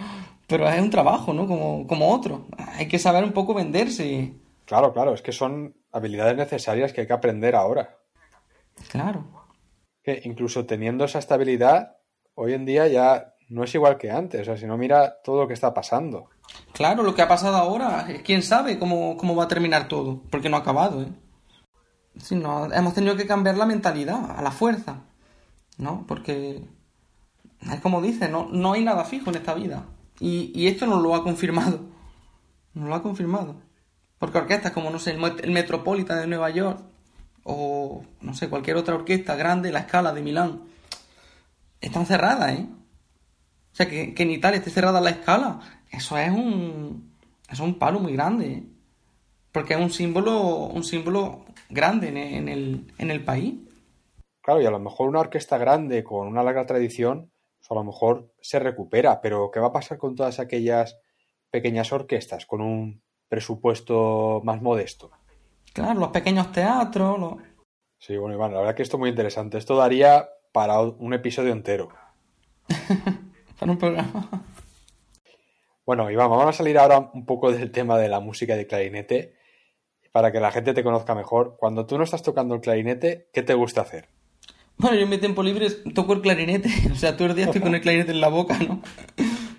[0.46, 1.46] pero es un trabajo, ¿no?
[1.46, 2.46] Como, como otro.
[2.56, 4.32] Hay que saber un poco venderse.
[4.64, 7.98] Claro, claro, es que son habilidades necesarias que hay que aprender ahora.
[8.90, 9.35] Claro
[10.24, 11.96] incluso teniendo esa estabilidad,
[12.34, 14.42] hoy en día ya no es igual que antes.
[14.42, 16.30] O sea, si no mira todo lo que está pasando.
[16.72, 20.56] Claro, lo que ha pasado ahora, quién sabe cómo, va a terminar todo, porque no
[20.56, 21.08] ha acabado, ¿eh?
[22.30, 25.02] No, hemos tenido que cambiar la mentalidad, a la fuerza,
[25.76, 26.04] ¿no?
[26.08, 26.62] Porque
[27.70, 29.84] es como dice, no, no hay nada fijo en esta vida.
[30.18, 31.80] Y, y esto nos lo ha confirmado.
[32.72, 33.56] Nos lo ha confirmado.
[34.18, 36.80] Porque orquestas como, no sé, el Metropolitan de Nueva York
[37.46, 40.62] o, no sé, cualquier otra orquesta grande, la escala de Milán,
[41.80, 42.66] están cerradas, ¿eh?
[43.72, 47.14] O sea, que, en Italia esté cerrada la escala, eso es un,
[47.48, 48.64] es un palo muy grande, ¿eh?
[49.52, 53.54] Porque es un símbolo, un símbolo grande en el, en el país.
[54.42, 57.30] Claro, y a lo mejor una orquesta grande con una larga tradición,
[57.70, 60.98] a lo mejor se recupera, pero ¿qué va a pasar con todas aquellas
[61.50, 65.10] pequeñas orquestas con un presupuesto más modesto?
[65.76, 67.36] Claro, los pequeños teatros.
[67.98, 69.58] Sí, bueno, Iván, la verdad que esto es muy interesante.
[69.58, 71.90] Esto daría para un episodio entero.
[73.60, 74.42] para un programa.
[75.84, 79.36] Bueno, Iván, vamos a salir ahora un poco del tema de la música de clarinete
[80.12, 81.58] para que la gente te conozca mejor.
[81.58, 84.08] Cuando tú no estás tocando el clarinete, ¿qué te gusta hacer?
[84.78, 86.70] Bueno, yo en mi tiempo libre toco el clarinete.
[86.90, 88.80] O sea, todo el día estoy con el clarinete en la boca, ¿no?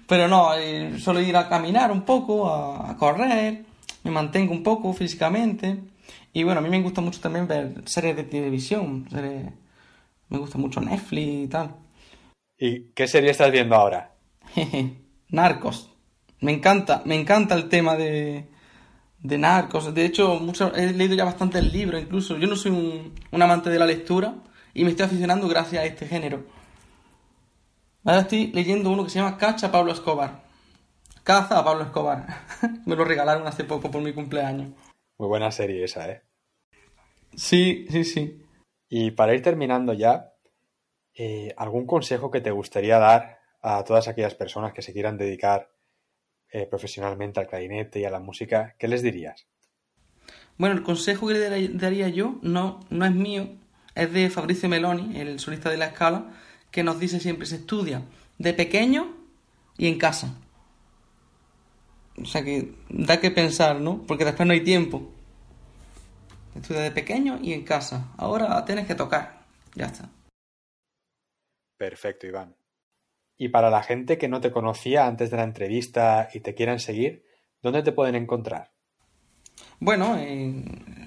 [0.07, 3.65] Pero no, eh, suelo ir a caminar un poco, a, correr,
[4.03, 5.77] me mantengo un poco físicamente.
[6.33, 9.07] Y bueno, a mí me gusta mucho también ver series de televisión.
[10.29, 11.75] Me gusta mucho Netflix y tal.
[12.57, 14.15] ¿Y qué serie estás viendo ahora?
[15.29, 15.89] Narcos.
[16.39, 18.47] Me encanta, me encanta el tema de,
[19.19, 19.93] de Narcos.
[19.93, 22.37] De hecho, mucho, he leído ya bastantes libros incluso.
[22.37, 24.35] Yo no soy un, un amante de la lectura,
[24.77, 26.45] y me estoy aficionando gracias a este género.
[28.05, 30.43] Ahora estoy leyendo uno que se llama Cacha Pablo Escobar.
[31.23, 32.45] Caza a Pablo Escobar.
[32.85, 34.69] me lo regalaron hace poco por mi cumpleaños.
[35.17, 36.21] Muy buena serie esa, ¿eh?
[37.35, 38.41] Sí, sí, sí.
[38.89, 40.33] Y para ir terminando ya,
[41.13, 45.71] eh, ¿algún consejo que te gustaría dar a todas aquellas personas que se quieran dedicar
[46.51, 48.75] eh, profesionalmente al clarinete y a la música?
[48.77, 49.47] ¿Qué les dirías?
[50.57, 53.49] Bueno, el consejo que le daría yo no, no es mío,
[53.95, 56.31] es de Fabrizio Meloni, el solista de la escala,
[56.71, 58.03] que nos dice siempre, se estudia
[58.37, 59.15] de pequeño
[59.77, 60.35] y en casa.
[62.21, 64.03] O sea que da que pensar, ¿no?
[64.07, 65.09] Porque después no hay tiempo.
[66.55, 68.11] Estudia de pequeño y en casa.
[68.17, 69.45] Ahora tienes que tocar.
[69.75, 70.09] Ya está.
[71.77, 72.55] Perfecto, Iván.
[73.37, 76.79] Y para la gente que no te conocía antes de la entrevista y te quieran
[76.79, 77.23] seguir,
[77.61, 78.71] ¿dónde te pueden encontrar?
[79.79, 80.17] Bueno,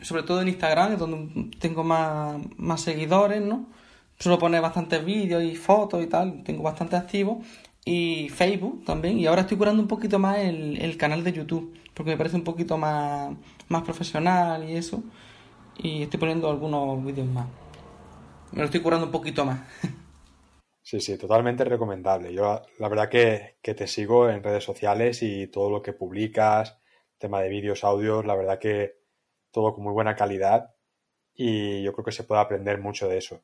[0.03, 3.68] sobre todo en Instagram, es donde tengo más, más seguidores, ¿no?
[4.16, 7.42] Suelo poner bastantes vídeos y fotos y tal, tengo bastante activo.
[7.84, 9.18] Y Facebook también.
[9.18, 12.44] Y ahora estoy curando un poquito más el, canal de YouTube, porque me parece un
[12.44, 13.34] poquito más,
[13.68, 15.02] más profesional y eso.
[15.78, 17.46] Y estoy poniendo algunos vídeos más.
[18.52, 19.60] Me lo estoy curando un poquito más.
[20.82, 22.32] Sí, sí, totalmente recomendable.
[22.32, 26.80] Yo la verdad que, que te sigo en redes sociales y todo lo que publicas,
[27.16, 28.96] tema de vídeos, audios, la verdad que
[29.52, 30.74] todo con muy buena calidad
[31.34, 33.40] y yo creo que se puede aprender mucho de eso.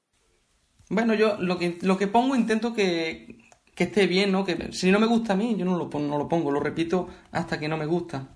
[0.90, 3.38] Bueno, yo lo que, lo que pongo intento que,
[3.84, 4.44] esté bien, ¿no?
[4.44, 7.08] Que si no me gusta a mí, yo no lo, no lo pongo, lo repito
[7.32, 8.28] hasta que no me gusta.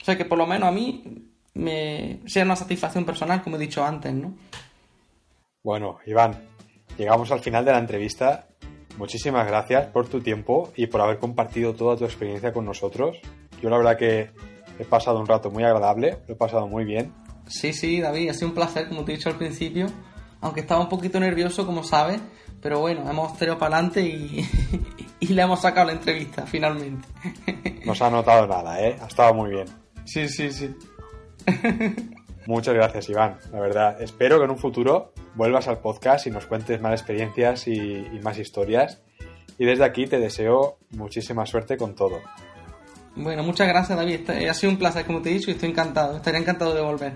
[0.00, 3.60] O sea, que por lo menos a mí me sea una satisfacción personal, como he
[3.60, 4.34] dicho antes, ¿no?
[5.62, 6.36] Bueno, Iván,
[6.98, 8.48] llegamos al final de la entrevista.
[8.98, 13.16] Muchísimas gracias por tu tiempo y por haber compartido toda tu experiencia con nosotros.
[13.62, 14.30] Yo la verdad que
[14.78, 17.12] He pasado un rato muy agradable, lo he pasado muy bien.
[17.46, 19.86] Sí, sí, David, ha sido un placer, como te he dicho al principio.
[20.40, 22.20] Aunque estaba un poquito nervioso, como sabes,
[22.62, 24.48] pero bueno, hemos tirado para adelante y,
[25.20, 27.06] y le hemos sacado la entrevista finalmente.
[27.84, 28.96] No se ha notado nada, ¿eh?
[29.02, 29.66] Ha estado muy bien.
[30.04, 30.74] Sí, sí, sí.
[32.46, 33.38] Muchas gracias, Iván.
[33.52, 37.66] La verdad, espero que en un futuro vuelvas al podcast y nos cuentes más experiencias
[37.66, 39.00] y, y más historias.
[39.58, 42.20] Y desde aquí te deseo muchísima suerte con todo.
[43.14, 44.28] Bueno, muchas gracias David.
[44.48, 46.16] Ha sido un placer, como te he dicho, y estoy encantado.
[46.16, 47.12] Estaría encantado de volver.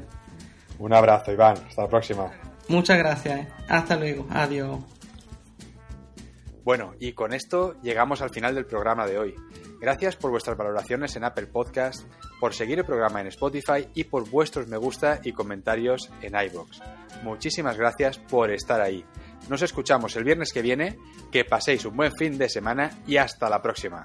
[0.78, 1.56] Un abrazo, Iván.
[1.66, 2.30] Hasta la próxima.
[2.68, 3.40] Muchas gracias.
[3.40, 3.48] ¿eh?
[3.68, 4.26] Hasta luego.
[4.30, 4.95] Adiós.
[6.66, 9.36] Bueno, y con esto llegamos al final del programa de hoy.
[9.80, 12.02] Gracias por vuestras valoraciones en Apple Podcast,
[12.40, 16.80] por seguir el programa en Spotify y por vuestros me gusta y comentarios en iBox.
[17.22, 19.04] Muchísimas gracias por estar ahí.
[19.48, 20.98] Nos escuchamos el viernes que viene,
[21.30, 24.02] que paséis un buen fin de semana y hasta la próxima.